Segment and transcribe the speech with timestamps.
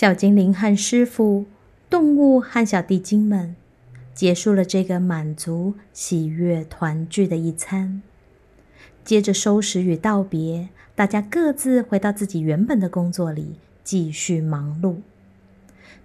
[0.00, 1.44] 小精灵和师傅、
[1.90, 3.54] 动物和小地精们
[4.14, 8.00] 结束了这个满足、喜悦、团聚的一餐。
[9.04, 15.00] 接着收拾与道别，大家各自回到自己原本的工作里，继续忙碌。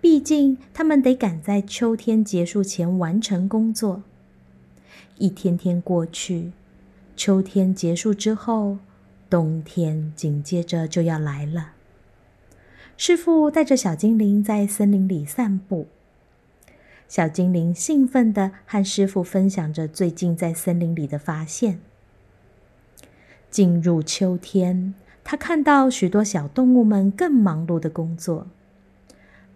[0.00, 4.02] 毕竟他们得赶在秋天结束前完成工作。
[5.18, 6.52] 一天天过去，
[7.14, 8.78] 秋天结束之后，
[9.28, 11.72] 冬天紧接着就要来了。
[12.96, 15.88] 师傅带着小精灵在森林里散步，
[17.08, 21.80] 小精灵兴奋地和师傅分享着最近在森林里的发现。
[23.50, 24.94] 进入秋天，
[25.24, 28.46] 他看到许多小动物们更忙碌的工作：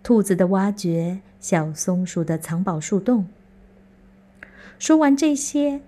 [0.03, 3.27] 兔子的挖掘，小松鼠的藏宝树洞。
[4.78, 5.80] 说完这些，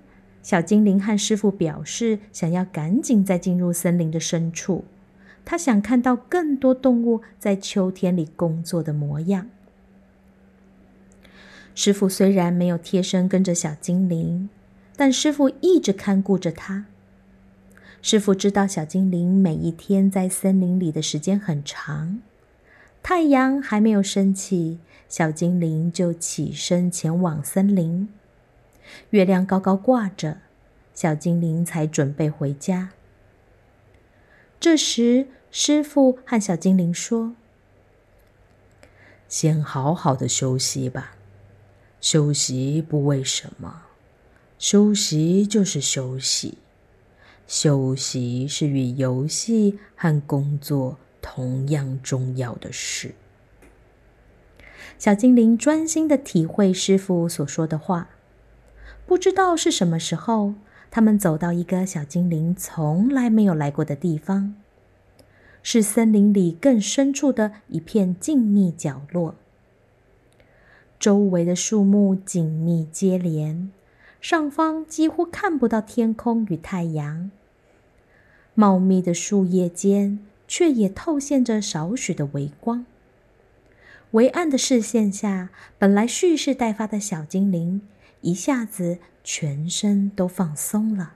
[0.42, 4.84] 小精灵和师傅表示想要赶紧再进入森林的深处。
[5.50, 9.48] 他想看到更多动物在秋天里工作的模样。
[11.74, 14.50] 师傅虽然没有贴身跟着小精灵，
[14.94, 16.84] 但师傅一直看顾着他。
[18.02, 22.20] 师傅知道小精灵每一天在森林里的时间很长，
[23.02, 28.10] 太阳还没有升起，小精灵就起身前往森林。
[29.10, 30.36] 月亮高高挂着，
[30.92, 32.90] 小精灵才准备回家。
[34.60, 37.34] 这时，师傅和小精灵说
[39.28, 41.16] ：“先好好的休息吧。
[42.00, 43.82] 休息不为什么，
[44.58, 46.58] 休息就是休息。”
[47.48, 53.14] 休息是与游戏和工作同样重要的事。
[54.98, 58.10] 小精灵专心的体会师傅所说的话。
[59.06, 60.52] 不知道是什么时候，
[60.90, 64.54] 他们走到一个小精灵从来没有来过的地方，
[65.70, 69.34] 是森林里更深处的一片静谧角落。
[70.98, 73.70] 周围的树木紧密接连，
[74.18, 77.30] 上方几乎看不到天空与太阳。
[78.54, 82.86] 茂密的树叶间，却也透现着少许的微光。
[84.12, 87.82] 微暗的视线下，本来蓄势待发的小精灵
[88.22, 91.12] 一下子全身都放松了。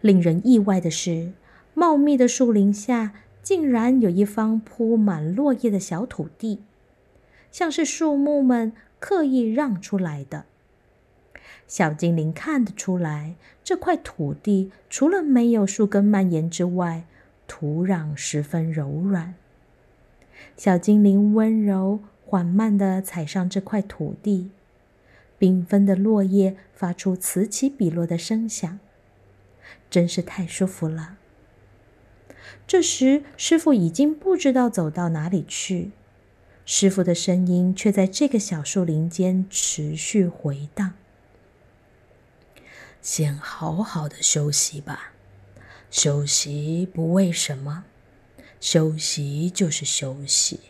[0.00, 1.32] 令人意外的是，
[1.74, 3.12] 茂密的树林下
[3.42, 6.62] 竟然有一方铺满落叶的小土地，
[7.50, 10.44] 像是树木们刻意让出来的。
[11.66, 13.34] 小精灵看得出来，
[13.64, 17.04] 这块土地除了没有树根蔓延之外，
[17.46, 19.34] 土壤十分柔软。
[20.56, 24.50] 小精灵温柔缓慢地踩上这块土地，
[25.38, 28.78] 缤纷的落叶发出此起彼落的声响，
[29.88, 31.16] 真是太舒服了。
[32.66, 35.90] 这时，师傅已经不知道走到哪里去，
[36.64, 40.94] 师傅的声音却在这个小树林间持续回荡。
[43.02, 45.12] 先好好的休息吧，
[45.90, 47.84] 休息不为什么，
[48.60, 50.60] 休息就是休息，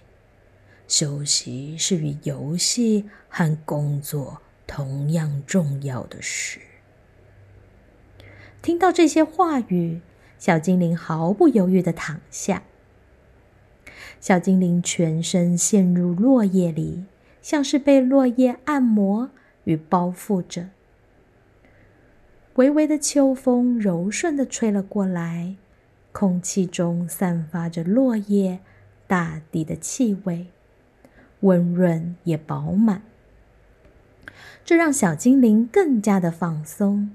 [0.89, 6.59] 休息是与游戏和工作同样重要的事。
[8.63, 10.01] 听到这些话语，
[10.43, 12.65] 小精灵毫不犹豫的躺下。
[14.19, 17.05] 小精灵全身陷入落叶里，
[17.41, 19.31] 像是被落叶按摩
[19.63, 20.71] 与包覆着。
[22.57, 25.55] 微微的秋风柔顺的吹了过来，
[26.11, 28.59] 空气中散发着落叶、
[29.07, 30.49] 大地的气味，
[31.43, 33.03] 温润也饱满。
[34.65, 37.13] 这让小精灵更加的放松。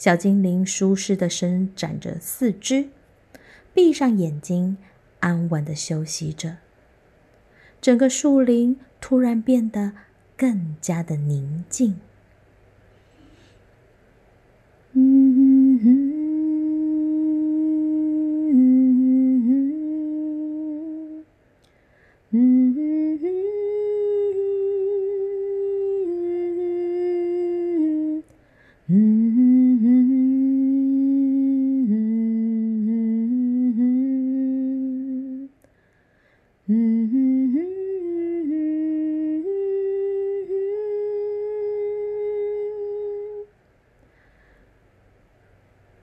[0.00, 2.88] 小精灵舒适的伸展着四肢，
[3.74, 4.78] 闭上眼睛，
[5.18, 6.56] 安稳的休息着。
[7.82, 9.92] 整个树林突然变得
[10.38, 11.96] 更加的宁静。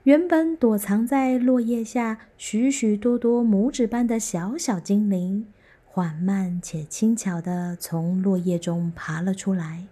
[0.08, 5.46] 原本躲藏在落叶下许许多多拇指般的小小精灵，
[5.84, 9.84] 缓慢且轻巧地从落叶中爬了出来。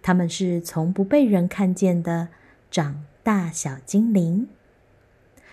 [0.00, 2.28] 他们是从不被人看见的
[2.70, 4.48] 长大小精灵。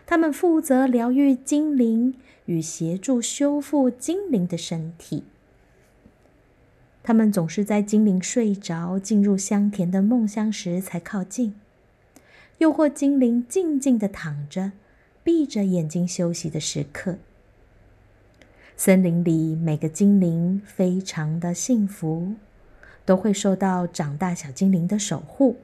[0.06, 2.16] 他们负责疗愈精灵
[2.46, 5.26] 与协助修复精灵的身体。
[7.04, 11.54] 他们总是在精灵睡着、进入香甜的梦乡时才靠近，
[12.60, 14.72] 又或精灵静静的躺着、
[15.24, 17.18] 闭着眼睛休息的时刻。
[18.76, 22.34] 森林里每个精灵非常的幸福，
[23.06, 25.58] 都会受到长大小精灵的守护。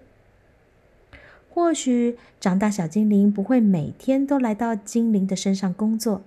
[1.50, 6.24] 或许长大小精灵不会每天都来到精灵的身上工作，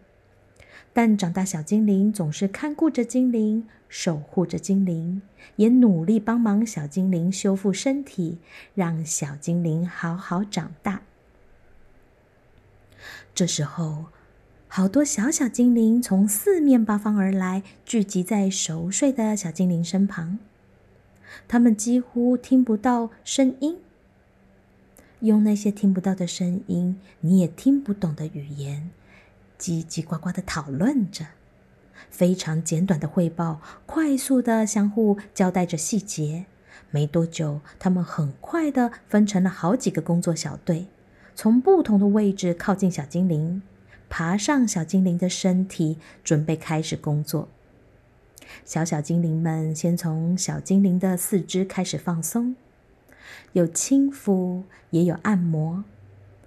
[0.93, 5.23] 但长大小精灵总是看顾着精灵，守护着精灵，
[5.57, 8.39] 也努力帮忙小精灵修复身体，
[8.75, 11.03] 让小精灵好好长大。
[13.35, 14.07] 这时候。
[14.69, 20.39] 好多小小精灵从四面八方而来，聚集在熟睡的小精灵身旁。
[21.49, 23.79] 他们几乎听不到声音，
[25.21, 28.91] 用那些听不到的声音、你也听不懂的语言，
[29.59, 31.27] 叽叽呱呱的讨论着，
[32.11, 36.47] 非常简短的汇报，快速的相互交代着细节。
[36.91, 40.87] 没多久，他们很快的分成了好几个工作小队，
[41.35, 43.63] 从不同的位置靠近小精灵。
[44.09, 47.49] 爬上小精灵的身体，准备开始工作。
[48.65, 52.55] 小小精灵们先从小精灵的四肢开始放松，
[53.53, 55.83] 有轻抚，也有按摩，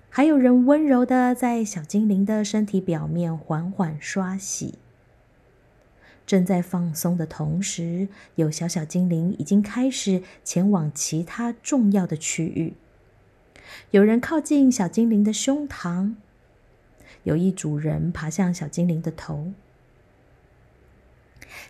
[0.10, 4.76] 还有人温柔的在小精灵的身体表面缓缓刷洗。
[6.30, 12.76] 正在放松的同时，有小小精灵已经开始前往其他重要的区域。
[13.90, 16.14] 有人靠近小精灵的胸膛。
[17.24, 19.54] 有一组人爬向小精灵的头，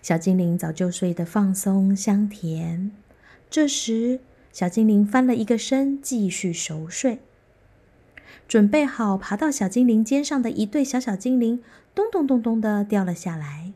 [0.02, 2.92] 小精灵早就睡得放松香甜。
[3.50, 4.20] 这时，
[4.52, 7.20] 小精灵翻了一个身，继续熟睡。
[8.46, 11.64] 准备好爬到小精灵肩上的一对小小精灵，
[11.96, 13.69] 咚咚咚咚的掉了下来。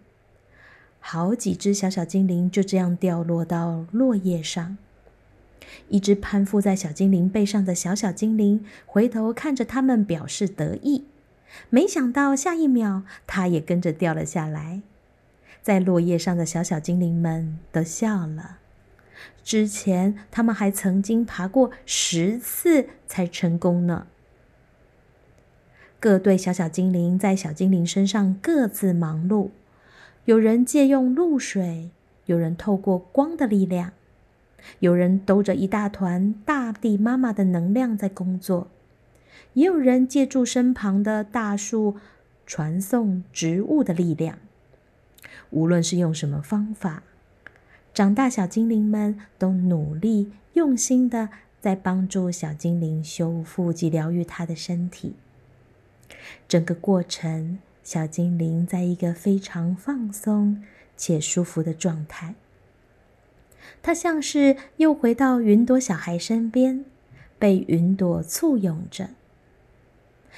[1.05, 4.77] 好几只小小精灵就这样掉落到落叶上。
[5.89, 11.03] 一只攀附在小精灵背上的小小精灵回头看着他们，表示得意。
[11.69, 14.81] 没想到下一秒，它也跟着掉了下来。
[15.61, 18.59] 在落叶上的小小精灵们都笑了。
[19.43, 24.07] 之前他们还曾经爬过十次才成功呢。
[25.99, 29.49] 各队小小精灵在小精灵身上各自忙碌，
[30.25, 31.89] 有人借用露水，
[32.27, 33.91] 有人透过光的力量，
[34.79, 38.69] 有人兜着一大团大地妈妈的能量在工作。
[39.53, 41.97] 也有人借助身旁的大树
[42.45, 44.39] 传送植物的力量。
[45.49, 47.03] 无论是用什么方法，
[47.93, 51.29] 长大小精灵们都努力用心的
[51.59, 55.15] 在帮助小精灵修复及疗愈他的身体。
[56.47, 60.63] 整个过程，小精灵在一个非常放松
[60.95, 62.35] 且舒服的状态。
[63.81, 66.85] 它像是又回到云朵小孩身边，
[67.37, 69.09] 被云朵簇拥着。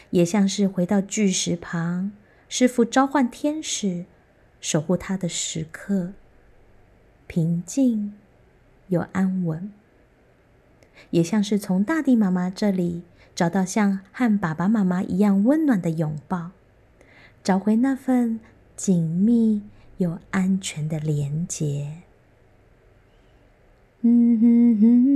[0.10, 2.12] 也像是回到巨石旁，
[2.50, 4.06] 师傅召唤天使
[4.60, 6.14] 守护他的时刻，
[7.28, 8.14] 平静
[8.88, 9.72] 又安稳。
[11.12, 13.04] 也像是从大地妈妈这里
[13.36, 16.52] 找到像和爸爸妈妈一样温暖的拥抱，
[17.46, 18.40] 找回那份
[18.76, 19.62] 紧密
[19.98, 22.02] 又安全的连结。
[24.02, 25.16] 嗯哼哼。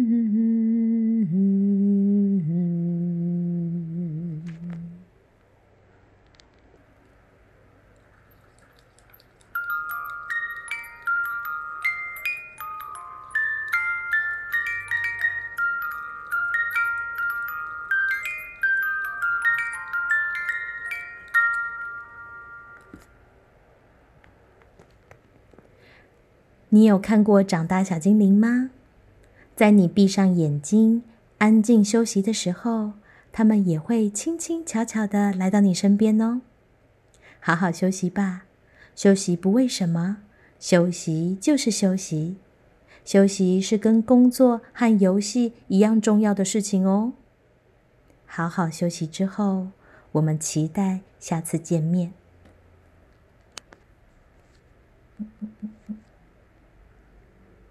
[26.73, 28.69] 你有看过长大小精灵吗？
[29.57, 31.03] 在你闭上眼睛、
[31.37, 32.93] 安静休息的时候，
[33.33, 36.39] 他们也会轻轻巧巧的来到你身边哦。
[37.41, 38.45] 好好休息吧，
[38.95, 40.19] 休息不为什么，
[40.61, 42.37] 休息就是休息，
[43.03, 47.11] 休息是跟工作和游戏一样重要的事情哦。
[48.25, 49.67] 好好休息之后，
[50.13, 52.13] 我们期待下次见面。